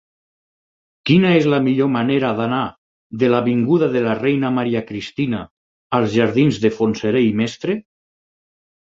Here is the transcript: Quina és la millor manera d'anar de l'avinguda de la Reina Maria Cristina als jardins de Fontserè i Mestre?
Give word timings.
Quina 1.07 1.31
és 1.39 1.43
la 1.49 1.57
millor 1.65 1.89
manera 1.95 2.29
d'anar 2.39 2.61
de 3.23 3.27
l'avinguda 3.33 3.89
de 3.95 4.01
la 4.05 4.15
Reina 4.19 4.49
Maria 4.55 4.81
Cristina 4.87 5.41
als 5.99 6.09
jardins 6.15 6.57
de 6.65 6.73
Fontserè 6.79 7.21
i 7.27 7.29
Mestre? 7.43 7.77